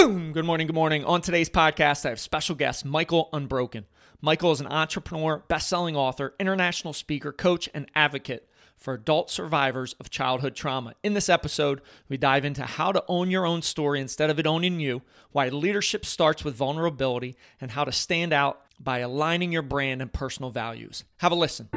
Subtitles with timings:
[0.00, 0.30] Boom!
[0.30, 1.04] Good morning, good morning.
[1.04, 3.84] On today's podcast, I have special guest Michael Unbroken.
[4.20, 10.08] Michael is an entrepreneur, best-selling author, international speaker, coach, and advocate for adult survivors of
[10.08, 10.94] childhood trauma.
[11.02, 14.46] In this episode, we dive into how to own your own story instead of it
[14.46, 19.62] owning you, why leadership starts with vulnerability, and how to stand out by aligning your
[19.62, 21.02] brand and personal values.
[21.16, 21.70] Have a listen.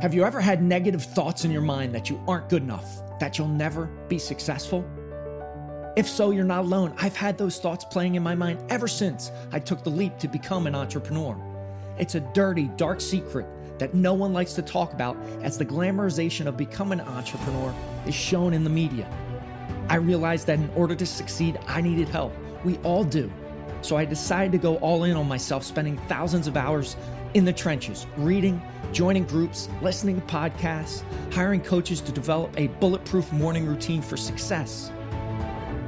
[0.00, 3.36] Have you ever had negative thoughts in your mind that you aren't good enough, that
[3.36, 4.86] you'll never be successful?
[5.96, 6.94] If so, you're not alone.
[6.98, 10.28] I've had those thoughts playing in my mind ever since I took the leap to
[10.28, 11.34] become an entrepreneur.
[11.98, 13.46] It's a dirty, dark secret
[13.78, 17.74] that no one likes to talk about as the glamorization of becoming an entrepreneur
[18.06, 19.10] is shown in the media.
[19.88, 22.34] I realized that in order to succeed, I needed help.
[22.62, 23.32] We all do.
[23.80, 26.96] So I decided to go all in on myself, spending thousands of hours
[27.32, 28.60] in the trenches, reading,
[28.92, 31.02] joining groups, listening to podcasts,
[31.32, 34.92] hiring coaches to develop a bulletproof morning routine for success.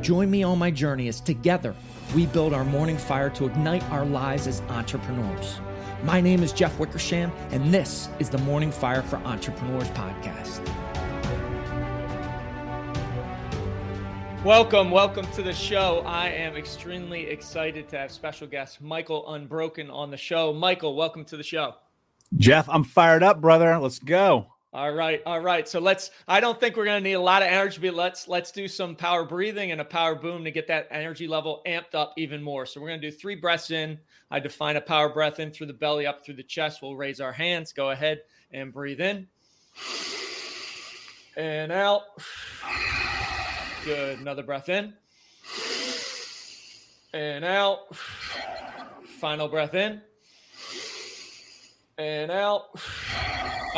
[0.01, 1.75] Join me on my journey as together
[2.15, 5.61] we build our morning fire to ignite our lives as entrepreneurs.
[6.05, 10.65] My name is Jeff Wickersham, and this is the Morning Fire for Entrepreneurs podcast.
[14.45, 16.05] Welcome, welcome to the show.
[16.07, 20.53] I am extremely excited to have special guest Michael Unbroken on the show.
[20.53, 21.75] Michael, welcome to the show.
[22.37, 23.77] Jeff, I'm fired up, brother.
[23.79, 24.47] Let's go.
[24.73, 25.67] All right, all right.
[25.67, 26.11] So let's.
[26.27, 28.69] I don't think we're going to need a lot of energy, but let's let's do
[28.69, 32.43] some power breathing and a power boom to get that energy level amped up even
[32.43, 32.67] more.
[32.67, 33.99] So we're going to do three breaths in.
[34.31, 36.83] I define a power breath in through the belly, up through the chest.
[36.83, 37.73] We'll raise our hands.
[37.73, 39.27] Go ahead and breathe in
[41.39, 42.03] and out.
[43.87, 44.21] Good.
[44.21, 44.93] Another breath in
[47.15, 47.97] and out.
[49.19, 50.03] Final breath in
[51.97, 52.65] and out.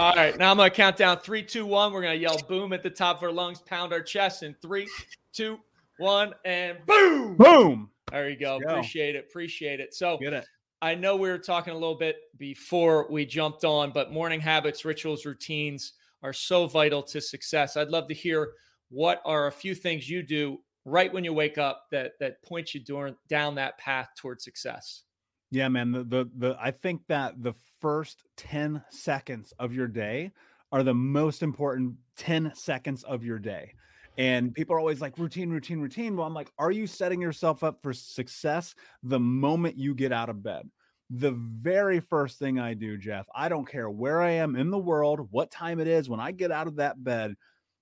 [0.00, 1.92] All right, now I'm going to count down three, two, one.
[1.92, 4.54] We're going to yell boom at the top of our lungs, pound our chest in
[4.62, 4.88] three,
[5.34, 5.58] two,
[5.98, 7.36] one, and boom.
[7.36, 7.90] Boom.
[8.10, 8.58] There you go.
[8.60, 8.70] go.
[8.70, 9.26] Appreciate it.
[9.28, 9.92] Appreciate it.
[9.92, 10.46] So, Get it.
[10.80, 14.86] I know we were talking a little bit before we jumped on, but morning habits,
[14.86, 17.76] rituals, routines are so vital to success.
[17.76, 18.52] I'd love to hear
[18.88, 22.72] what are a few things you do right when you wake up that that point
[22.72, 25.02] you during, down that path towards success.
[25.50, 25.90] Yeah, man.
[25.90, 30.30] The, the the I think that the first 10 seconds of your day
[30.70, 33.74] are the most important 10 seconds of your day.
[34.16, 36.16] And people are always like routine, routine, routine.
[36.16, 40.28] Well, I'm like, are you setting yourself up for success the moment you get out
[40.28, 40.68] of bed?
[41.08, 44.78] The very first thing I do, Jeff, I don't care where I am in the
[44.78, 47.34] world, what time it is, when I get out of that bed,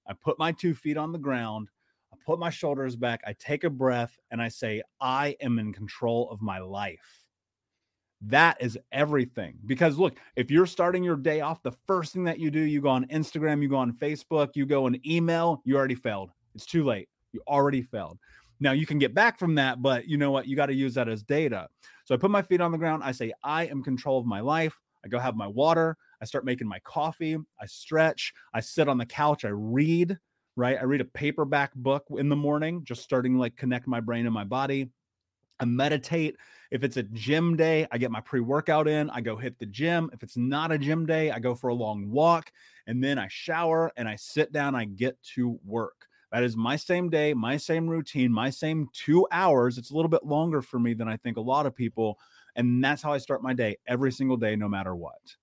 [0.06, 1.68] I put my two feet on the ground,
[2.12, 5.74] I put my shoulders back, I take a breath, and I say, I am in
[5.74, 7.27] control of my life.
[8.22, 9.58] That is everything.
[9.66, 12.80] Because look, if you're starting your day off, the first thing that you do, you
[12.80, 16.30] go on Instagram, you go on Facebook, you go and email, you already failed.
[16.54, 17.08] It's too late.
[17.32, 18.18] You already failed.
[18.60, 20.48] Now you can get back from that, but you know what?
[20.48, 21.68] You got to use that as data.
[22.04, 23.04] So I put my feet on the ground.
[23.04, 24.76] I say, I am control of my life.
[25.04, 25.96] I go have my water.
[26.20, 27.36] I start making my coffee.
[27.60, 28.32] I stretch.
[28.52, 29.44] I sit on the couch.
[29.44, 30.18] I read,
[30.56, 30.76] right?
[30.80, 34.34] I read a paperback book in the morning, just starting like connect my brain and
[34.34, 34.90] my body.
[35.60, 36.36] I meditate.
[36.70, 39.10] If it's a gym day, I get my pre workout in.
[39.10, 40.10] I go hit the gym.
[40.12, 42.52] If it's not a gym day, I go for a long walk
[42.86, 44.74] and then I shower and I sit down.
[44.74, 46.06] I get to work.
[46.30, 49.78] That is my same day, my same routine, my same two hours.
[49.78, 52.18] It's a little bit longer for me than I think a lot of people.
[52.54, 55.36] And that's how I start my day every single day, no matter what.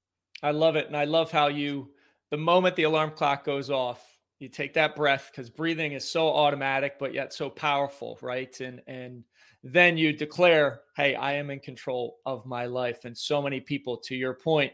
[0.43, 0.85] I love it.
[0.85, 1.91] And I love how you,
[2.29, 6.27] the moment the alarm clock goes off, you take that breath because breathing is so
[6.27, 8.59] automatic, but yet so powerful, right?
[8.59, 9.23] And, and,
[9.65, 13.03] then you declare, Hey, I am in control of my life.
[13.03, 14.71] And so many people, to your point,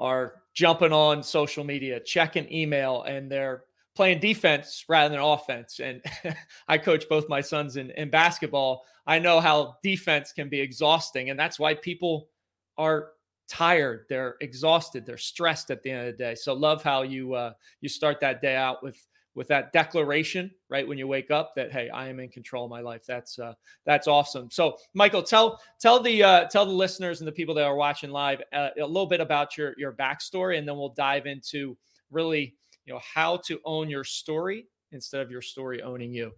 [0.00, 3.64] are jumping on social media, checking email, and they're
[3.94, 5.80] playing defense rather than offense.
[5.80, 6.02] And
[6.68, 8.84] I coach both my sons in, in basketball.
[9.06, 11.30] I know how defense can be exhausting.
[11.30, 12.28] And that's why people
[12.76, 13.12] are
[13.48, 17.32] tired they're exhausted they're stressed at the end of the day so love how you
[17.32, 17.50] uh
[17.80, 19.06] you start that day out with
[19.38, 22.70] with that declaration right when you wake up that hey i am in control of
[22.70, 23.54] my life that's uh
[23.86, 27.64] that's awesome so michael tell tell the uh tell the listeners and the people that
[27.64, 31.26] are watching live uh, a little bit about your your backstory and then we'll dive
[31.26, 31.78] into
[32.10, 36.32] really you know how to own your story instead of your story owning you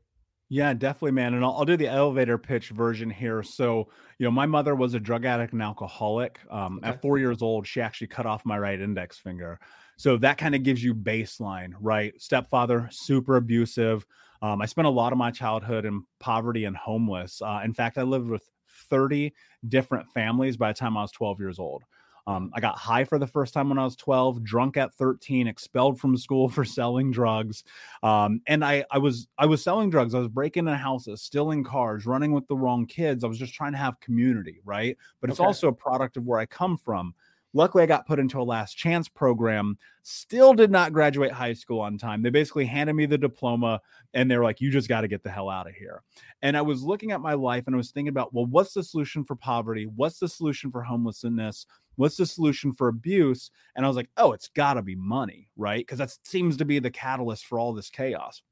[0.53, 1.35] yeah, definitely, man.
[1.35, 3.41] And I'll, I'll, do the elevator pitch version here.
[3.41, 3.89] So,
[4.19, 6.41] you know, my mother was a drug addict and alcoholic.
[6.51, 6.89] Um, okay.
[6.89, 9.61] At four years old, she actually cut off my right index finger.
[10.01, 12.19] So that kind of gives you baseline, right?
[12.19, 14.07] Stepfather, super abusive.
[14.41, 17.43] Um, I spent a lot of my childhood in poverty and homeless.
[17.43, 18.43] Uh, in fact, I lived with
[18.89, 19.35] 30
[19.69, 21.83] different families by the time I was 12 years old.
[22.27, 25.47] Um, I got high for the first time when I was 12, drunk at 13,
[25.47, 27.63] expelled from school for selling drugs.
[28.03, 30.15] Um, and I, I was, I was selling drugs.
[30.15, 33.23] I was breaking into houses, stealing cars, running with the wrong kids.
[33.23, 34.97] I was just trying to have community, right?
[35.21, 35.47] But it's okay.
[35.47, 37.15] also a product of where I come from.
[37.53, 39.77] Luckily, I got put into a last chance program.
[40.03, 42.23] Still did not graduate high school on time.
[42.23, 43.81] They basically handed me the diploma
[44.15, 46.03] and they were like, you just got to get the hell out of here.
[46.43, 48.85] And I was looking at my life and I was thinking about, well, what's the
[48.85, 49.87] solution for poverty?
[49.87, 51.67] What's the solution for homelessness?
[51.97, 53.51] What's the solution for abuse?
[53.75, 55.81] And I was like, oh, it's got to be money, right?
[55.81, 58.43] Because that seems to be the catalyst for all this chaos.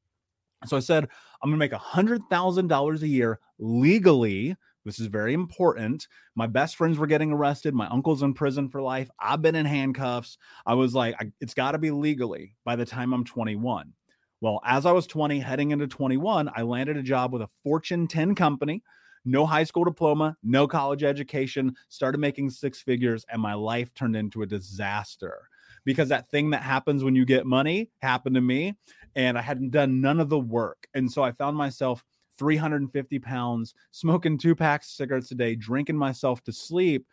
[0.67, 1.05] So I said,
[1.41, 4.57] I'm going to make a $100,000 a year legally
[4.89, 6.09] this is very important.
[6.35, 7.75] My best friends were getting arrested.
[7.75, 9.11] My uncle's in prison for life.
[9.21, 10.39] I've been in handcuffs.
[10.65, 13.93] I was like, I, it's got to be legally by the time I'm 21.
[14.41, 18.09] Well, as I was 20, heading into 21, I landed a job with a Fortune
[18.09, 18.83] 10 company,
[19.27, 24.17] no high school diploma, no college education, started making six figures, and my life turned
[24.17, 25.51] into a disaster
[25.85, 28.75] because that thing that happens when you get money happened to me,
[29.15, 30.87] and I hadn't done none of the work.
[30.95, 32.03] And so I found myself
[32.39, 37.07] 350 pounds, smoking two packs of cigarettes a day, drinking myself to sleep.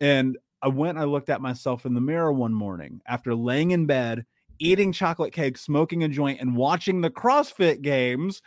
[0.00, 3.86] And I went I looked at myself in the mirror one morning after laying in
[3.86, 4.26] bed,
[4.58, 8.42] eating chocolate cake, smoking a joint, and watching the CrossFit games,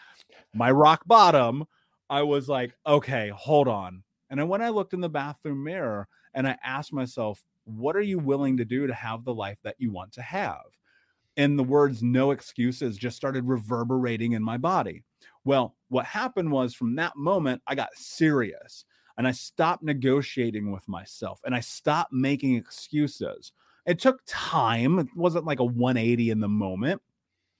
[0.53, 1.65] my rock bottom.
[2.09, 4.03] I was like, okay, hold on.
[4.29, 8.19] And when I looked in the bathroom mirror and I asked myself, what are you
[8.19, 10.61] willing to do to have the life that you want to have?
[11.35, 15.03] And the words no excuses just started reverberating in my body.
[15.45, 18.85] Well, what happened was from that moment, I got serious
[19.17, 23.51] and I stopped negotiating with myself and I stopped making excuses.
[23.85, 24.99] It took time.
[24.99, 27.01] It wasn't like a 180 in the moment,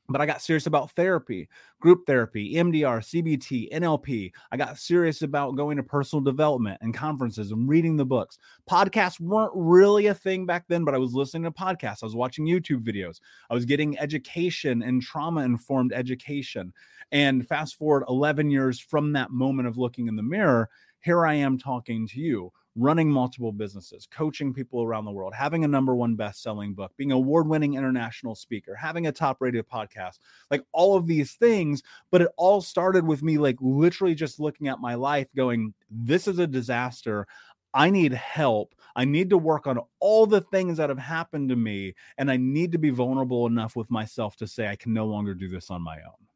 [0.10, 1.48] but I got serious about therapy,
[1.80, 4.32] group therapy, EMDR, CBT, NLP.
[4.52, 8.38] I got serious about going to personal development and conferences and reading the books.
[8.70, 12.04] Podcasts weren't really a thing back then, but I was listening to podcasts.
[12.04, 13.22] I was watching YouTube videos.
[13.50, 16.74] I was getting education and trauma informed education.
[17.12, 21.36] And fast forward 11 years from that moment of looking in the mirror, here I
[21.36, 25.96] am talking to you running multiple businesses, coaching people around the world, having a number
[25.96, 30.64] one best selling book, being award winning international speaker, having a top rated podcast, like
[30.72, 31.84] all of these things.
[32.12, 36.28] But it all started with me, like literally just looking at my life, going, This
[36.28, 37.28] is a disaster.
[37.74, 38.76] I need help.
[38.96, 41.96] I need to work on all the things that have happened to me.
[42.18, 45.34] And I need to be vulnerable enough with myself to say, I can no longer
[45.34, 46.28] do this on my own.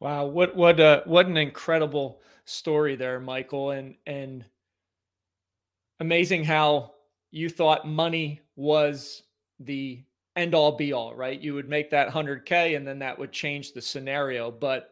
[0.00, 0.26] Wow.
[0.26, 3.70] What, what, uh, what an incredible story there, Michael.
[3.70, 4.44] And, and,
[6.00, 6.92] amazing how
[7.30, 9.22] you thought money was
[9.60, 10.02] the
[10.36, 11.40] end all be all, right?
[11.40, 14.50] You would make that 100K and then that would change the scenario.
[14.50, 14.90] But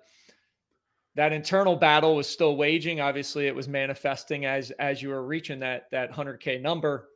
[1.15, 3.01] that internal battle was still waging.
[3.01, 7.09] Obviously, it was manifesting as as you were reaching that that 100K number.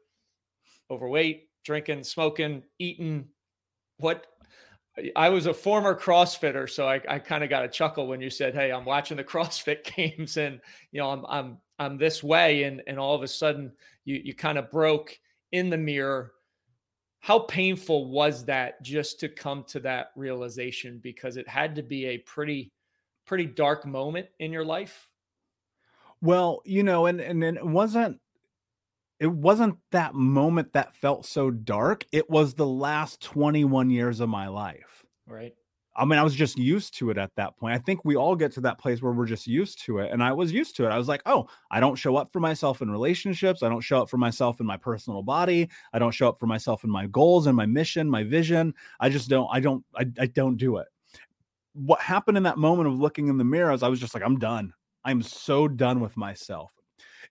[0.91, 3.29] Overweight, drinking, smoking, eating.
[3.99, 4.27] What
[5.15, 8.29] I was a former CrossFitter, so I, I kind of got a chuckle when you
[8.29, 10.61] said, "Hey, I'm watching the CrossFit games, and
[10.91, 13.73] you know, I'm I'm I'm this way, and and all of a sudden
[14.05, 15.19] you you kind of broke
[15.53, 16.33] in the mirror.
[17.21, 20.99] How painful was that just to come to that realization?
[21.03, 22.73] Because it had to be a pretty
[23.27, 25.09] pretty dark moment in your life.
[26.21, 28.21] Well, you know, and and, and it wasn't
[29.23, 32.05] it wasn't that moment that felt so dark.
[32.11, 35.05] It was the last 21 years of my life.
[35.29, 35.55] Right.
[35.95, 37.75] I mean, I was just used to it at that point.
[37.75, 40.11] I think we all get to that place where we're just used to it.
[40.11, 40.89] And I was used to it.
[40.89, 43.63] I was like, oh, I don't show up for myself in relationships.
[43.63, 45.69] I don't show up for myself in my personal body.
[45.93, 48.73] I don't show up for myself in my goals and my mission, my vision.
[49.01, 50.87] I just don't, I don't, I, I don't do it.
[51.75, 54.25] What happened in that moment of looking in the mirror is I was just like,
[54.25, 54.73] I'm done.
[55.05, 56.73] I'm so done with myself.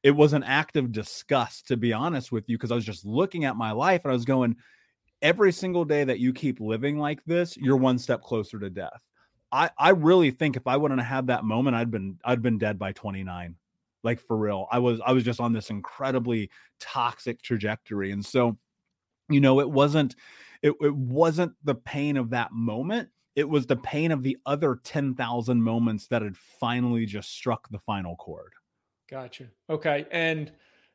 [0.03, 3.05] It was an act of disgust, to be honest with you, because I was just
[3.05, 4.55] looking at my life and I was going,
[5.21, 9.01] every single day that you keep living like this, you're one step closer to death.
[9.51, 12.57] I, I really think if I wouldn't have had that moment, I'd been I'd been
[12.57, 13.55] dead by 29.
[14.03, 14.67] Like for real.
[14.71, 16.49] I was I was just on this incredibly
[16.79, 18.11] toxic trajectory.
[18.11, 18.57] And so,
[19.29, 20.15] you know, it wasn't
[20.61, 23.09] it, it wasn't the pain of that moment.
[23.35, 27.79] It was the pain of the other 10,000 moments that had finally just struck the
[27.79, 28.53] final chord.
[29.09, 29.47] Gotcha.
[29.69, 30.05] Okay.
[30.11, 30.51] And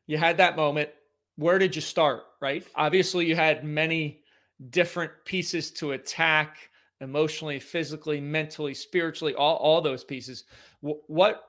[0.06, 0.90] you had that moment
[1.36, 2.24] where did you start?
[2.40, 2.66] Right.
[2.74, 4.22] Obviously, you had many
[4.70, 6.56] different pieces to attack
[7.00, 10.44] emotionally, physically, mentally, spiritually, all, all those pieces.
[10.80, 11.42] what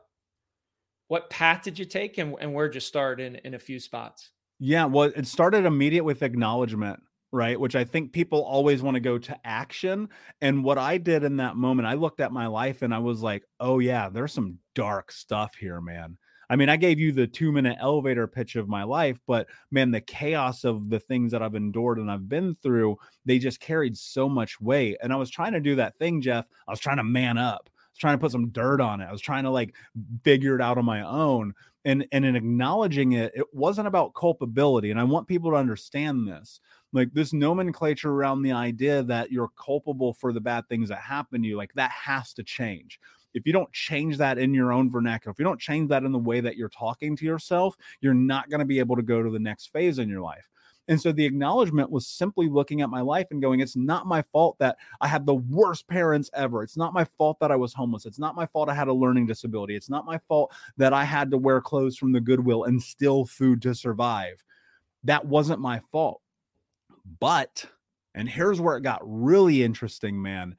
[1.08, 4.32] what path did you take and, and where'd you start in, in a few spots?
[4.60, 7.02] Yeah, well, it started immediate with acknowledgement,
[7.32, 7.60] right?
[7.60, 10.10] Which I think people always want to go to action.
[10.42, 13.22] And what I did in that moment, I looked at my life and I was
[13.22, 16.18] like, oh, yeah, there's some dark stuff here, man.
[16.50, 19.92] I mean, I gave you the two minute elevator pitch of my life, but man,
[19.92, 23.98] the chaos of the things that I've endured and I've been through, they just carried
[23.98, 24.98] so much weight.
[25.02, 26.46] And I was trying to do that thing, Jeff.
[26.68, 27.70] I was trying to man up.
[27.70, 29.06] I was trying to put some dirt on it.
[29.06, 29.76] I was trying to like
[30.24, 31.54] figure it out on my own.
[31.84, 34.92] And and in acknowledging it, it wasn't about culpability.
[34.92, 36.60] And I want people to understand this.
[36.94, 41.42] Like this nomenclature around the idea that you're culpable for the bad things that happen
[41.42, 43.00] to you, like that has to change
[43.34, 46.12] if you don't change that in your own vernacular, if you don't change that in
[46.12, 49.22] the way that you're talking to yourself, you're not going to be able to go
[49.22, 50.48] to the next phase in your life.
[50.90, 54.22] And so the acknowledgement was simply looking at my life and going, it's not my
[54.22, 56.64] fault that I had the worst parents ever.
[56.64, 58.06] It's not my fault that I was homeless.
[58.06, 59.76] It's not my fault I had a learning disability.
[59.76, 63.26] It's not my fault that I had to wear clothes from the Goodwill and steal
[63.26, 64.42] food to survive.
[65.04, 66.22] That wasn't my fault.
[67.20, 67.66] But,
[68.16, 70.56] and here's where it got really interesting, man.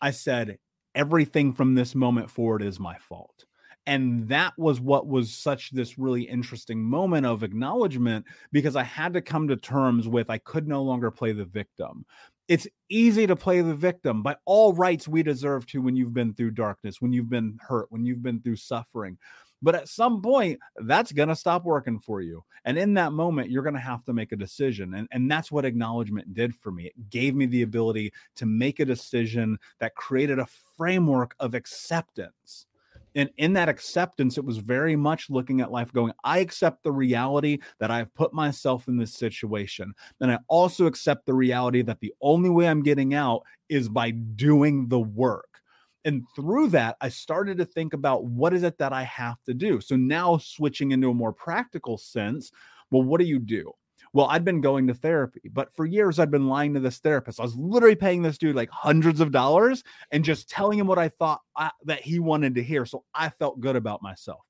[0.00, 0.58] I said,
[0.94, 3.44] everything from this moment forward is my fault.
[3.86, 9.12] And that was what was such this really interesting moment of acknowledgement because i had
[9.14, 12.04] to come to terms with i could no longer play the victim.
[12.48, 16.34] It's easy to play the victim by all rights we deserve to when you've been
[16.34, 19.18] through darkness when you've been hurt when you've been through suffering
[19.62, 22.44] but at some point, that's going to stop working for you.
[22.64, 24.94] And in that moment, you're going to have to make a decision.
[24.94, 26.86] And, and that's what acknowledgement did for me.
[26.86, 32.66] It gave me the ability to make a decision that created a framework of acceptance.
[33.14, 36.92] And in that acceptance, it was very much looking at life going, I accept the
[36.92, 39.92] reality that I've put myself in this situation.
[40.20, 44.12] And I also accept the reality that the only way I'm getting out is by
[44.12, 45.61] doing the work
[46.04, 49.54] and through that i started to think about what is it that i have to
[49.54, 49.80] do.
[49.80, 52.50] So now switching into a more practical sense
[52.90, 53.72] well what do you do?
[54.12, 57.40] Well i'd been going to therapy but for years i'd been lying to this therapist.
[57.40, 60.98] I was literally paying this dude like hundreds of dollars and just telling him what
[60.98, 62.86] i thought I, that he wanted to hear.
[62.86, 64.40] So i felt good about myself.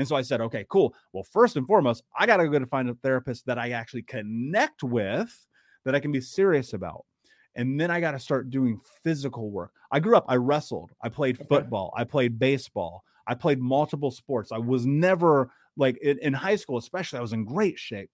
[0.00, 0.94] And so I said, okay, cool.
[1.12, 4.00] Well, first and foremost, I got to go to find a therapist that I actually
[4.02, 5.46] connect with,
[5.84, 7.04] that I can be serious about.
[7.56, 9.72] And then I got to start doing physical work.
[9.90, 14.52] I grew up, I wrestled, I played football, I played baseball, I played multiple sports.
[14.52, 18.10] I was never like in, in high school, especially, I was in great shape.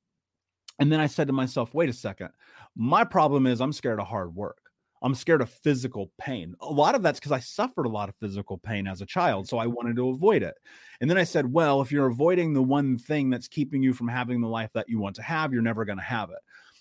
[0.79, 2.31] And then I said to myself, wait a second,
[2.75, 4.59] my problem is I'm scared of hard work.
[5.03, 6.55] I'm scared of physical pain.
[6.61, 9.49] A lot of that's because I suffered a lot of physical pain as a child.
[9.49, 10.55] So I wanted to avoid it.
[11.01, 14.09] And then I said, well, if you're avoiding the one thing that's keeping you from
[14.09, 16.39] having the life that you want to have, you're never going to have it.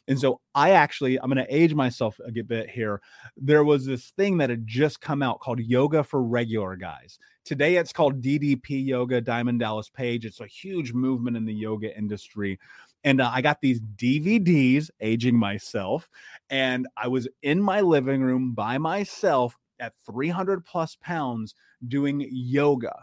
[0.07, 3.01] And so I actually, I'm going to age myself a bit here.
[3.38, 7.17] There was this thing that had just come out called Yoga for Regular Guys.
[7.43, 10.25] Today it's called DDP Yoga, Diamond Dallas Page.
[10.25, 12.59] It's a huge movement in the yoga industry.
[13.03, 16.09] And uh, I got these DVDs, aging myself,
[16.50, 21.53] and I was in my living room by myself at 300 plus pounds
[21.88, 22.95] doing yoga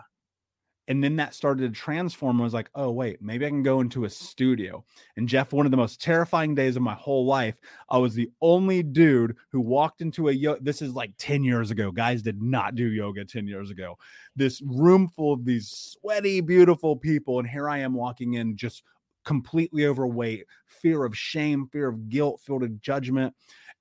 [0.89, 2.41] and then that started to transform.
[2.41, 4.85] I was like, oh, wait, maybe I can go into a studio.
[5.17, 8.31] And Jeff, one of the most terrifying days of my whole life, I was the
[8.41, 10.61] only dude who walked into a yoga.
[10.63, 11.93] This is like 10 years ago.
[11.93, 13.97] Guys did not do yoga 10 years ago.
[14.35, 17.39] This room full of these sweaty, beautiful people.
[17.39, 18.83] And here I am walking in just
[19.25, 23.35] completely overweight, fear of shame, fear of guilt, fear of judgment,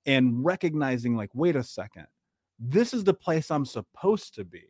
[0.06, 2.06] and recognizing, like, wait a second,
[2.60, 4.62] this is the place I'm supposed to be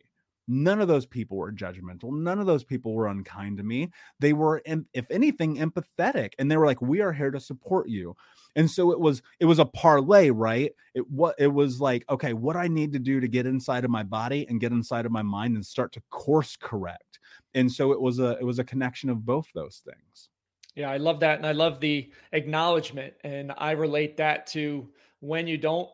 [0.47, 2.11] None of those people were judgmental.
[2.11, 3.91] None of those people were unkind to me.
[4.19, 8.15] They were, if anything, empathetic, and they were like, "We are here to support you."
[8.55, 10.71] And so it was, it was a parlay, right?
[10.93, 13.89] It what it was like, okay, what I need to do to get inside of
[13.89, 17.19] my body and get inside of my mind and start to course correct.
[17.55, 20.29] And so it was a, it was a connection of both those things.
[20.75, 25.47] Yeah, I love that, and I love the acknowledgement, and I relate that to when
[25.47, 25.89] you don't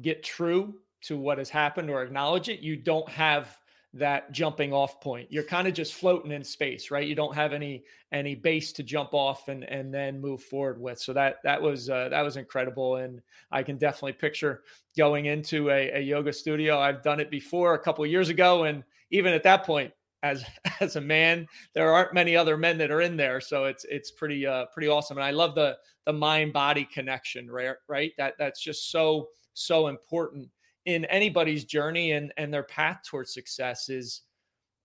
[0.00, 3.58] get true to what has happened or acknowledge it, you don't have
[3.92, 5.30] that jumping off point.
[5.32, 7.06] You're kind of just floating in space, right?
[7.06, 11.00] You don't have any any base to jump off and and then move forward with.
[11.00, 14.62] So that that was uh, that was incredible, and I can definitely picture
[14.96, 16.78] going into a, a yoga studio.
[16.78, 19.92] I've done it before a couple years ago, and even at that point,
[20.22, 20.44] as
[20.80, 24.12] as a man, there aren't many other men that are in there, so it's it's
[24.12, 25.18] pretty uh pretty awesome.
[25.18, 25.76] And I love the
[26.06, 27.74] the mind body connection, right?
[27.88, 30.48] Right, that that's just so so important
[30.86, 34.22] in anybody's journey and and their path towards success is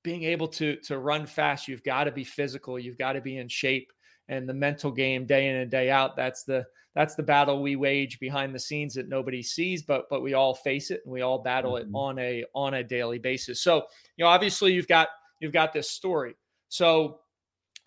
[0.04, 1.68] being able to to run fast.
[1.68, 2.80] You've got to be physical.
[2.80, 3.92] You've got to be in shape.
[4.28, 7.76] And the mental game day in and day out that's the that's the battle we
[7.76, 11.22] wage behind the scenes that nobody sees but but we all face it and we
[11.22, 11.94] all battle mm-hmm.
[11.94, 13.62] it on a on a daily basis.
[13.62, 13.84] So
[14.18, 15.10] you know obviously you've got
[15.40, 16.36] you've got this story.
[16.70, 17.20] So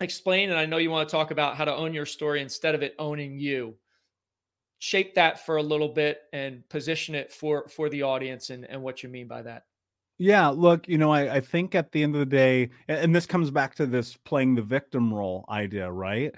[0.01, 2.73] explain and i know you want to talk about how to own your story instead
[2.73, 3.75] of it owning you
[4.79, 8.81] shape that for a little bit and position it for for the audience and, and
[8.81, 9.65] what you mean by that
[10.17, 13.25] Yeah, look, you know, I, I think at the end of the day, and this
[13.25, 16.35] comes back to this playing the victim role idea, right?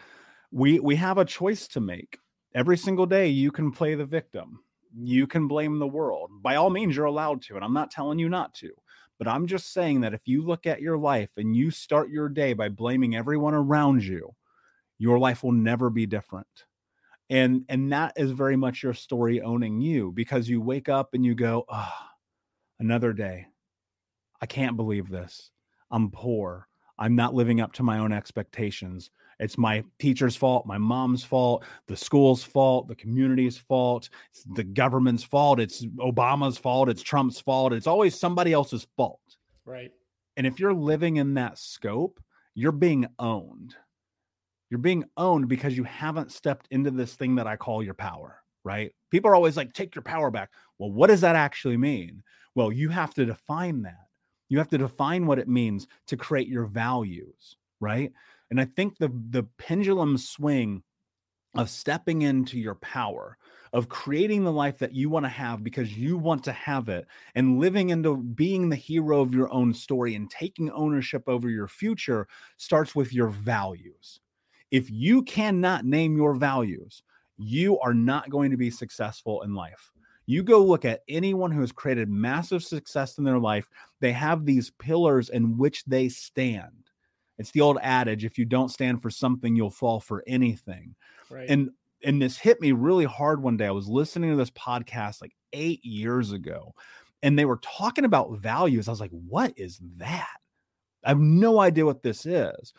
[0.52, 2.20] We we have a choice to make.
[2.54, 4.60] Every single day you can play the victim.
[4.96, 6.30] You can blame the world.
[6.42, 8.70] By all means, you're allowed to, and I'm not telling you not to.
[9.18, 12.28] But I'm just saying that if you look at your life and you start your
[12.28, 14.36] day by blaming everyone around you,
[14.98, 16.66] your life will never be different.
[17.32, 21.26] And and that is very much your story owning you because you wake up and
[21.26, 22.16] you go, "Ah, oh,
[22.80, 23.48] another day
[24.42, 25.52] I can't believe this.
[25.92, 26.68] I'm poor.
[26.98, 29.12] I'm not living up to my own expectations.
[29.40, 34.64] It's my teacher's fault, my mom's fault, the school's fault, the community's fault, it's the
[34.64, 37.74] government's fault, it's Obama's fault, it's Trump's fault.
[37.74, 39.20] It's always somebody else's fault.
[39.66, 39.92] Right.
[40.38, 42.20] And if you're living in that scope,
[42.54, 43.76] you're being owned.
[44.72, 48.42] You're being owned because you haven't stepped into this thing that I call your power,
[48.64, 48.94] right?
[49.12, 50.50] People are always like, take your power back.
[50.80, 52.24] Well, what does that actually mean?
[52.56, 54.08] Well, you have to define that.
[54.48, 58.14] You have to define what it means to create your values, right?
[58.50, 60.84] And I think the the pendulum swing
[61.56, 63.38] of stepping into your power,
[63.74, 67.08] of creating the life that you want to have because you want to have it,
[67.36, 71.68] and living into being the hero of your own story and taking ownership over your
[71.68, 74.20] future starts with your values.
[74.72, 77.04] If you cannot name your values,
[77.38, 79.92] you are not going to be successful in life.
[80.26, 83.68] You go look at anyone who has created massive success in their life,
[84.00, 86.90] they have these pillars in which they stand.
[87.38, 90.96] It's the old adage if you don't stand for something, you'll fall for anything.
[91.30, 91.50] Right.
[91.50, 91.72] And
[92.04, 93.68] and this hit me really hard one day.
[93.68, 96.74] I was listening to this podcast like 8 years ago
[97.22, 98.88] and they were talking about values.
[98.88, 100.38] I was like, "What is that?"
[101.04, 102.74] I have no idea what this is.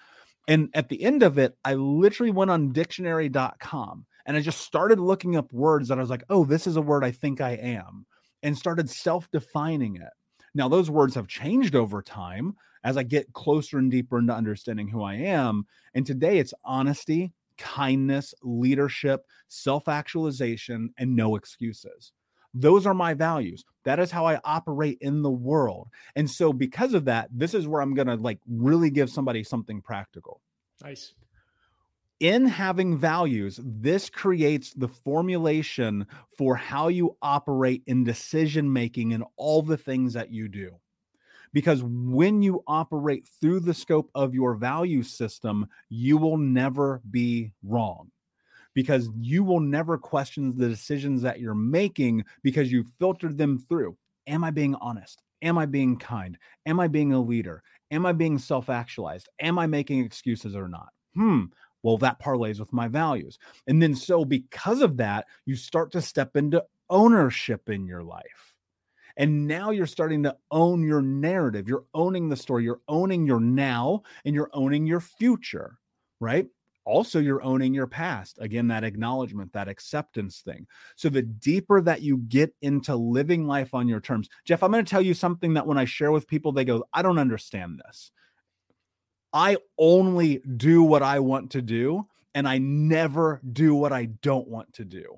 [0.48, 5.00] And at the end of it, I literally went on dictionary.com and I just started
[5.00, 7.52] looking up words that I was like, oh, this is a word I think I
[7.52, 8.06] am,
[8.42, 10.12] and started self defining it.
[10.54, 14.88] Now, those words have changed over time as I get closer and deeper into understanding
[14.88, 15.66] who I am.
[15.94, 22.12] And today it's honesty, kindness, leadership, self actualization, and no excuses.
[22.54, 23.64] Those are my values.
[23.84, 25.88] That is how I operate in the world.
[26.14, 29.42] And so, because of that, this is where I'm going to like really give somebody
[29.42, 30.40] something practical.
[30.82, 31.14] Nice
[32.22, 36.06] in having values, this creates the formulation
[36.38, 40.78] for how you operate in decision making and all the things that you do.
[41.52, 47.50] Because when you operate through the scope of your value system, you will never be
[47.64, 48.12] wrong.
[48.74, 53.96] Because you will never question the decisions that you're making because you filtered them through.
[54.26, 55.22] Am I being honest?
[55.42, 56.38] Am I being kind?
[56.66, 57.62] Am I being a leader?
[57.90, 59.28] Am I being self actualized?
[59.40, 60.88] Am I making excuses or not?
[61.14, 61.44] Hmm,
[61.82, 63.38] well, that parlays with my values.
[63.66, 68.54] And then, so because of that, you start to step into ownership in your life.
[69.16, 71.68] And now you're starting to own your narrative.
[71.68, 72.64] You're owning the story.
[72.64, 75.78] You're owning your now and you're owning your future,
[76.20, 76.46] right?
[76.84, 78.38] Also, you're owning your past.
[78.40, 80.66] Again, that acknowledgement, that acceptance thing.
[80.96, 84.84] So, the deeper that you get into living life on your terms, Jeff, I'm going
[84.84, 87.80] to tell you something that when I share with people, they go, I don't understand
[87.86, 88.10] this.
[89.32, 94.48] I only do what I want to do and I never do what I don't
[94.48, 95.16] want to do.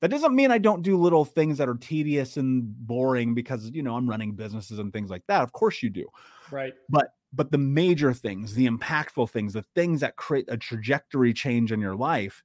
[0.00, 3.82] That doesn't mean I don't do little things that are tedious and boring because you
[3.82, 5.42] know I'm running businesses and things like that.
[5.42, 6.06] Of course you do.
[6.50, 6.74] Right.
[6.90, 11.72] But but the major things, the impactful things, the things that create a trajectory change
[11.72, 12.42] in your life,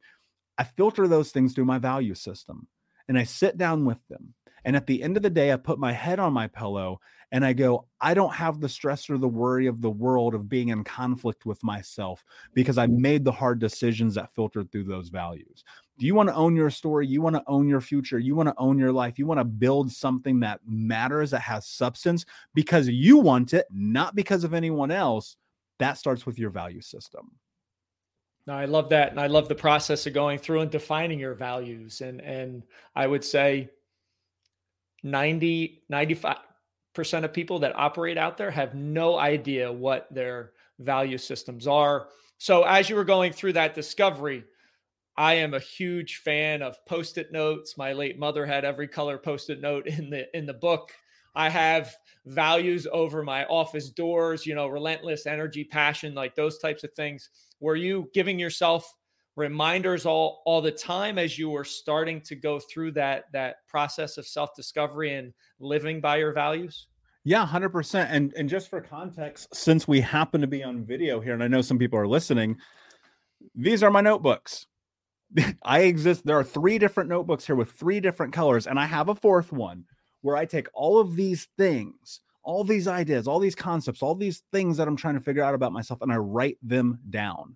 [0.57, 2.67] I filter those things through my value system
[3.07, 4.33] and I sit down with them.
[4.65, 6.99] And at the end of the day, I put my head on my pillow
[7.31, 10.49] and I go, I don't have the stress or the worry of the world of
[10.49, 12.23] being in conflict with myself
[12.53, 15.63] because I made the hard decisions that filtered through those values.
[15.99, 17.05] Do you want to own your story?
[17.05, 18.19] You want to own your future?
[18.19, 19.19] You want to own your life?
[19.19, 24.15] You want to build something that matters, that has substance because you want it, not
[24.15, 25.35] because of anyone else.
[25.77, 27.31] That starts with your value system.
[28.47, 29.11] No, I love that.
[29.11, 31.99] And I love the process of going through and defining your values.
[31.99, 32.63] And and
[32.95, 33.69] I would say
[35.03, 36.37] 90, 95
[36.93, 42.07] percent of people that operate out there have no idea what their value systems are.
[42.37, 44.45] So as you were going through that discovery,
[45.19, 47.77] I am a huge fan of post-it notes.
[47.77, 50.93] My late mother had every color post-it note in the in the book.
[51.35, 51.93] I have
[52.25, 57.29] values over my office doors, you know, relentless energy, passion, like those types of things.
[57.59, 58.89] Were you giving yourself
[59.35, 64.17] reminders all all the time as you were starting to go through that that process
[64.17, 66.87] of self-discovery and living by your values?
[67.25, 68.07] Yeah, 100%.
[68.09, 71.49] And and just for context, since we happen to be on video here and I
[71.49, 72.55] know some people are listening,
[73.53, 74.65] these are my notebooks.
[75.63, 79.09] I exist there are three different notebooks here with three different colors and I have
[79.09, 79.85] a fourth one
[80.21, 84.43] where I take all of these things all these ideas, all these concepts, all these
[84.51, 87.55] things that I'm trying to figure out about myself, and I write them down.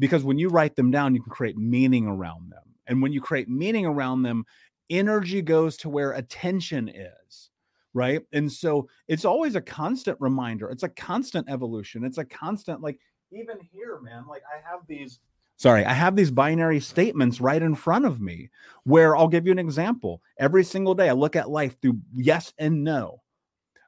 [0.00, 2.62] Because when you write them down, you can create meaning around them.
[2.86, 4.44] And when you create meaning around them,
[4.90, 7.50] energy goes to where attention is.
[7.94, 8.22] Right.
[8.32, 10.70] And so it's always a constant reminder.
[10.70, 12.04] It's a constant evolution.
[12.04, 12.98] It's a constant, like,
[13.30, 15.20] even here, man, like I have these
[15.56, 18.50] sorry, I have these binary statements right in front of me
[18.84, 20.22] where I'll give you an example.
[20.38, 23.22] Every single day, I look at life through yes and no.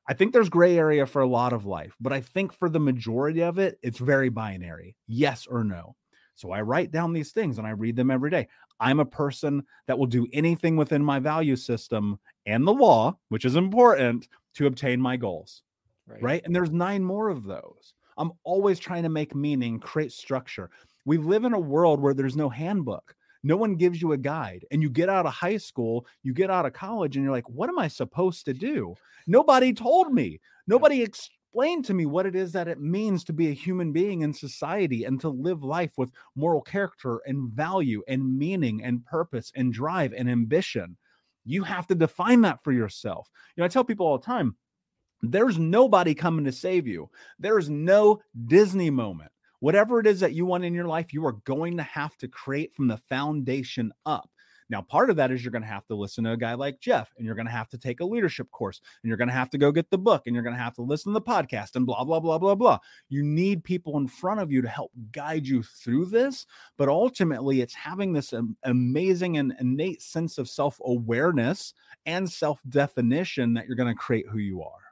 [0.07, 2.81] I think there's gray area for a lot of life, but I think for the
[2.81, 5.97] majority of it, it's very binary yes or no.
[6.35, 8.49] So I write down these things and I read them every day.
[8.81, 13.45] I'm a person that will do anything within my value system and the law, which
[13.45, 15.63] is important to obtain my goals.
[16.07, 16.23] Right.
[16.23, 16.43] right?
[16.45, 17.95] And there's nine more of those.
[18.19, 20.71] I'm always trying to make meaning, create structure.
[21.05, 23.15] We live in a world where there's no handbook.
[23.43, 24.65] No one gives you a guide.
[24.71, 27.49] And you get out of high school, you get out of college, and you're like,
[27.49, 28.95] what am I supposed to do?
[29.27, 30.41] Nobody told me.
[30.67, 34.23] Nobody explained to me what it is that it means to be a human being
[34.23, 39.53] in society and to live life with moral character and value and meaning and purpose
[39.55, 40.97] and drive and ambition.
[41.45, 43.29] You have to define that for yourself.
[43.55, 44.57] You know, I tell people all the time,
[45.21, 47.11] there's nobody coming to save you.
[47.39, 49.31] There's no Disney moment.
[49.65, 52.29] Whatever it is that you want in your life, you are going to have to
[52.29, 54.29] create from the foundation up.
[54.69, 56.81] Now, part of that is you're going to have to listen to a guy like
[56.81, 59.35] Jeff, and you're going to have to take a leadership course, and you're going to
[59.35, 61.25] have to go get the book, and you're going to have to listen to the
[61.25, 62.79] podcast, and blah, blah, blah, blah, blah.
[63.09, 66.45] You need people in front of you to help guide you through this.
[66.77, 71.73] But ultimately, it's having this amazing and innate sense of self awareness
[72.05, 74.85] and self definition that you're going to create who you are.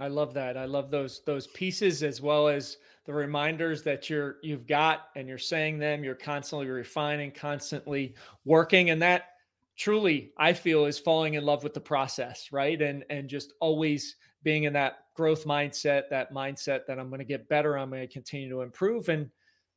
[0.00, 0.56] I love that.
[0.56, 2.76] I love those those pieces as well as
[3.08, 8.90] the reminders that you're you've got and you're saying them you're constantly refining constantly working
[8.90, 9.30] and that
[9.78, 12.82] truly i feel is falling in love with the process right?
[12.82, 17.24] And and just always being in that growth mindset that mindset that i'm going to
[17.24, 19.08] get better i'm going to continue to improve.
[19.08, 19.30] And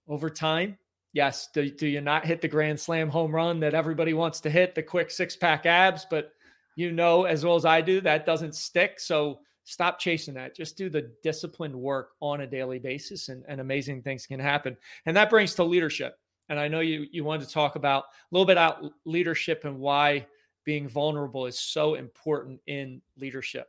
[0.09, 0.77] over time
[1.13, 4.49] yes do, do you not hit the grand slam home run that everybody wants to
[4.49, 6.05] hit the quick six pack abs?
[6.09, 6.33] But
[6.75, 8.99] you know as well as i do that doesn't stick.
[8.99, 10.55] So Stop chasing that.
[10.55, 14.75] Just do the disciplined work on a daily basis, and, and amazing things can happen.
[15.05, 16.17] And that brings to leadership.
[16.49, 19.79] And I know you you wanted to talk about a little bit about leadership and
[19.79, 20.25] why
[20.65, 23.67] being vulnerable is so important in leadership.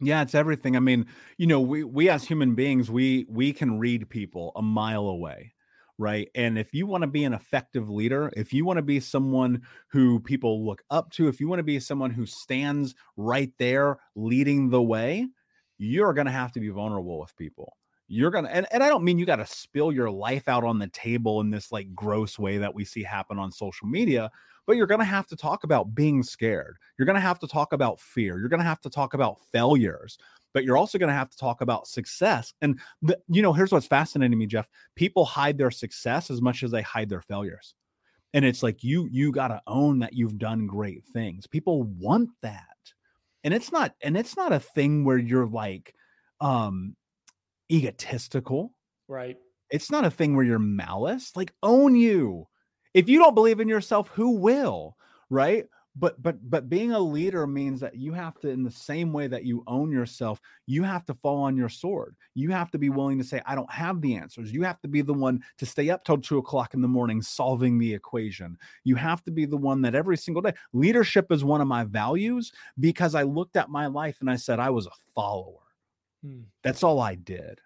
[0.00, 0.76] Yeah, it's everything.
[0.76, 1.06] I mean,
[1.38, 5.53] you know, we we as human beings, we we can read people a mile away
[5.98, 6.28] right?
[6.34, 9.62] And if you want to be an effective leader, if you want to be someone
[9.88, 13.98] who people look up to, if you want to be someone who stands right there
[14.16, 15.28] leading the way,
[15.78, 17.76] you're going to have to be vulnerable with people.
[18.06, 20.64] You're going to, and, and I don't mean you got to spill your life out
[20.64, 24.30] on the table in this like gross way that we see happen on social media,
[24.66, 26.76] but you're going to have to talk about being scared.
[26.98, 28.38] You're going to have to talk about fear.
[28.38, 30.18] You're going to have to talk about failures
[30.54, 32.54] but you're also going to have to talk about success.
[32.62, 34.68] And the, you know, here's what's fascinating me, Jeff.
[34.94, 37.74] People hide their success as much as they hide their failures.
[38.32, 41.46] And it's like you you got to own that you've done great things.
[41.46, 42.64] People want that.
[43.42, 45.94] And it's not and it's not a thing where you're like
[46.40, 46.96] um
[47.70, 48.72] egotistical.
[49.06, 49.36] Right.
[49.70, 51.32] It's not a thing where you're malice.
[51.36, 52.46] Like own you.
[52.92, 54.96] If you don't believe in yourself, who will?
[55.30, 55.66] Right?
[55.96, 59.26] But but but being a leader means that you have to in the same way
[59.28, 62.16] that you own yourself you have to fall on your sword.
[62.34, 64.52] You have to be willing to say i don't have the answers.
[64.52, 67.22] You have to be the one to stay up till two o'clock in the morning
[67.22, 68.56] solving the equation.
[68.82, 71.84] You have to be the one that every single day leadership is one of my
[71.84, 75.60] values because i looked at my life and i said i was a follower.
[76.24, 76.42] Hmm.
[76.62, 77.60] that's all i did.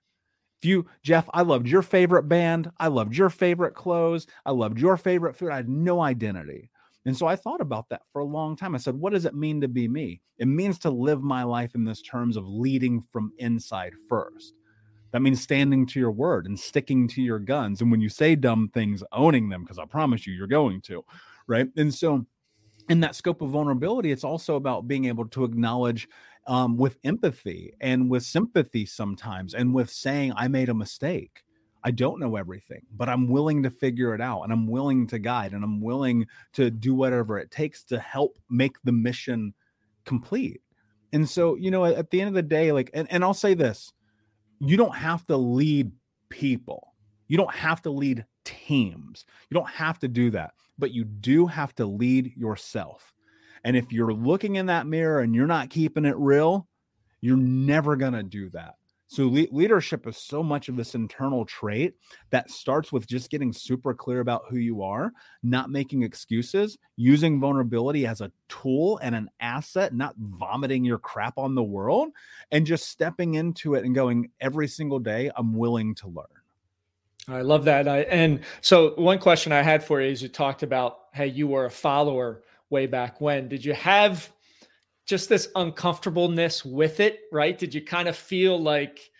[0.60, 2.70] If you jeff i loved your favorite band.
[2.78, 4.26] I loved your favorite clothes.
[4.44, 5.50] I loved your favorite food.
[5.50, 6.70] I had no identity
[7.04, 8.74] and so I thought about that for a long time.
[8.74, 10.20] I said, what does it mean to be me?
[10.38, 14.54] It means to live my life in this terms of leading from inside first.
[15.12, 17.80] That means standing to your word and sticking to your guns.
[17.80, 21.04] And when you say dumb things, owning them, because I promise you, you're going to.
[21.46, 21.68] Right.
[21.76, 22.26] And so,
[22.90, 26.08] in that scope of vulnerability, it's also about being able to acknowledge
[26.46, 31.42] um, with empathy and with sympathy sometimes, and with saying, I made a mistake
[31.88, 35.18] I don't know everything, but I'm willing to figure it out and I'm willing to
[35.18, 39.54] guide and I'm willing to do whatever it takes to help make the mission
[40.04, 40.60] complete.
[41.14, 43.54] And so, you know, at the end of the day, like, and, and I'll say
[43.54, 43.94] this
[44.60, 45.92] you don't have to lead
[46.28, 46.92] people,
[47.26, 51.46] you don't have to lead teams, you don't have to do that, but you do
[51.46, 53.14] have to lead yourself.
[53.64, 56.68] And if you're looking in that mirror and you're not keeping it real,
[57.22, 58.74] you're never going to do that
[59.08, 61.94] So le- leadership is so much of this internal trait
[62.28, 67.40] that starts with just getting super clear about who you are, not making excuses, using
[67.40, 72.10] vulnerability as a tool and an asset, not vomiting your crap on the world,
[72.52, 76.26] and just stepping into it and going every single day, I'm willing to learn.
[77.28, 77.88] I love that.
[77.88, 81.46] I, and so one question I had for you is you talked about, hey, you
[81.46, 83.48] were a follower way back when.
[83.48, 84.30] Did you have
[85.08, 87.58] just this uncomfortableness with it, right?
[87.58, 89.10] Did you kind of feel like,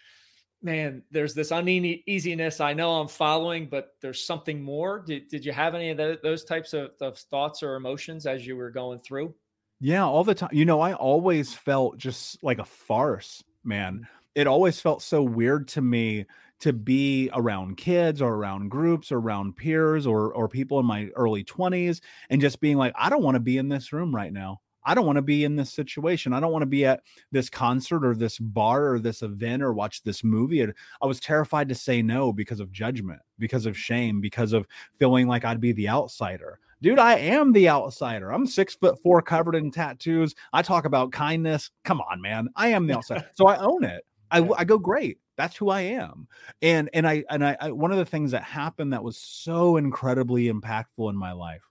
[0.62, 2.60] man, there's this uneasiness.
[2.60, 5.00] I know I'm following, but there's something more.
[5.00, 8.46] Did, did you have any of the, those types of, of thoughts or emotions as
[8.46, 9.34] you were going through?
[9.80, 10.50] Yeah, all the time.
[10.52, 14.06] You know, I always felt just like a farce, man.
[14.34, 16.26] It always felt so weird to me
[16.60, 21.08] to be around kids or around groups or around peers or or people in my
[21.14, 24.32] early 20s and just being like I don't want to be in this room right
[24.32, 24.60] now.
[24.88, 26.32] I don't want to be in this situation.
[26.32, 29.74] I don't want to be at this concert or this bar or this event or
[29.74, 30.62] watch this movie.
[30.62, 30.72] And
[31.02, 34.66] I was terrified to say no because of judgment, because of shame, because of
[34.98, 36.58] feeling like I'd be the outsider.
[36.80, 38.32] Dude, I am the outsider.
[38.32, 40.34] I'm six foot four, covered in tattoos.
[40.54, 41.70] I talk about kindness.
[41.84, 42.48] Come on, man.
[42.56, 43.28] I am the outsider.
[43.34, 44.06] so I own it.
[44.30, 46.26] I, I go great that's who I am.
[46.62, 49.76] And and I and I, I, one of the things that happened that was so
[49.76, 51.62] incredibly impactful in my life,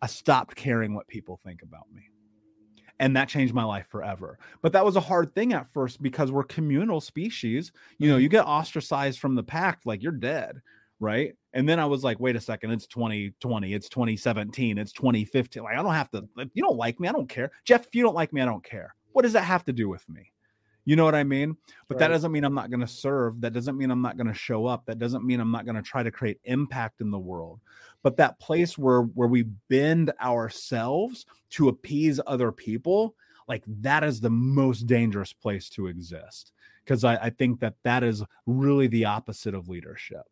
[0.00, 2.07] I stopped caring what people think about me.
[3.00, 4.38] And that changed my life forever.
[4.60, 7.72] But that was a hard thing at first because we're communal species.
[7.98, 8.22] You know, mm-hmm.
[8.22, 10.60] you get ostracized from the pack, like you're dead,
[10.98, 11.34] right?
[11.52, 15.62] And then I was like, wait a second, it's 2020, it's 2017, it's 2015.
[15.62, 17.50] Like, I don't have to, you don't like me, I don't care.
[17.64, 18.94] Jeff, if you don't like me, I don't care.
[19.12, 20.32] What does that have to do with me?
[20.84, 21.54] You know what I mean?
[21.86, 21.98] But right.
[22.00, 23.42] that doesn't mean I'm not going to serve.
[23.42, 24.86] That doesn't mean I'm not going to show up.
[24.86, 27.60] That doesn't mean I'm not going to try to create impact in the world.
[28.02, 33.14] But that place where where we bend ourselves to appease other people,
[33.48, 36.52] like that is the most dangerous place to exist.
[36.84, 40.24] Because I, I think that that is really the opposite of leadership.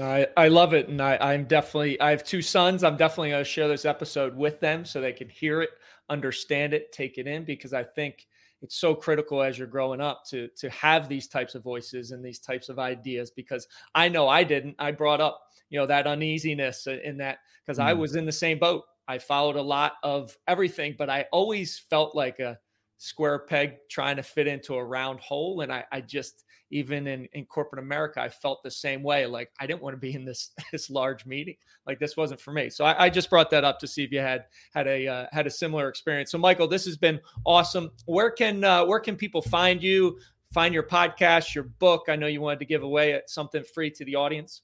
[0.00, 0.88] I, I love it.
[0.88, 2.84] And I, I'm definitely, I have two sons.
[2.84, 5.70] I'm definitely going to share this episode with them so they can hear it,
[6.08, 8.26] understand it, take it in, because I think
[8.62, 12.24] it's so critical as you're growing up to to have these types of voices and
[12.24, 14.76] these types of ideas because I know I didn't.
[14.78, 17.84] I brought up you know that uneasiness in that because mm.
[17.84, 18.84] I was in the same boat.
[19.08, 22.58] I followed a lot of everything, but I always felt like a
[23.02, 25.60] square peg trying to fit into a round hole.
[25.62, 29.26] And I, I just, even in, in corporate America, I felt the same way.
[29.26, 31.56] Like I didn't want to be in this, this large meeting.
[31.84, 32.70] Like this wasn't for me.
[32.70, 35.26] So I, I just brought that up to see if you had, had a, uh,
[35.32, 36.30] had a similar experience.
[36.30, 37.90] So Michael, this has been awesome.
[38.06, 40.20] Where can, uh, where can people find you,
[40.54, 42.04] find your podcast, your book?
[42.08, 44.62] I know you wanted to give away something free to the audience.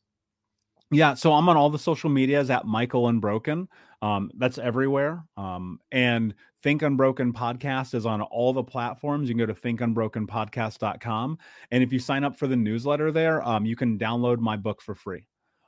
[0.91, 3.69] Yeah, so I'm on all the social medias at Michael Unbroken.
[4.01, 5.25] Um, that's everywhere.
[5.37, 9.29] Um, and Think Unbroken podcast is on all the platforms.
[9.29, 11.39] You can go to thinkunbrokenpodcast.com.
[11.71, 14.81] And if you sign up for the newsletter there, um, you can download my book
[14.81, 15.27] for free.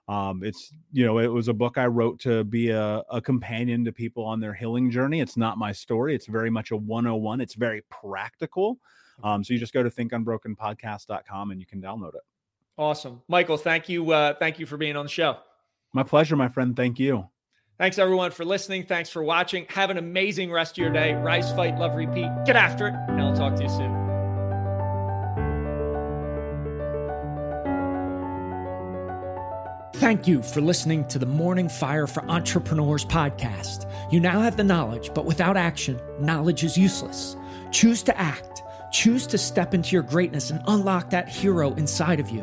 [0.08, 3.84] Um, it's, you know, it was a book I wrote to be a, a companion
[3.84, 5.20] to people on their healing journey.
[5.20, 6.16] It's not my story.
[6.16, 7.40] It's very much a 101.
[7.40, 8.78] It's very practical.
[9.22, 12.22] Um, so you just go to thinkunbrokenpodcast.com and you can download it.
[12.80, 13.20] Awesome.
[13.28, 14.10] Michael, thank you.
[14.10, 15.36] Uh, thank you for being on the show.
[15.92, 16.74] My pleasure, my friend.
[16.74, 17.28] Thank you.
[17.76, 18.86] Thanks everyone for listening.
[18.86, 19.66] Thanks for watching.
[19.68, 21.12] Have an amazing rest of your day.
[21.12, 22.30] Rise, fight, love, repeat.
[22.46, 22.94] Get after it.
[23.08, 23.96] And I'll talk to you soon.
[30.00, 33.84] Thank you for listening to the Morning Fire for Entrepreneurs podcast.
[34.10, 37.36] You now have the knowledge, but without action, knowledge is useless.
[37.72, 38.62] Choose to act.
[38.90, 42.42] Choose to step into your greatness and unlock that hero inside of you.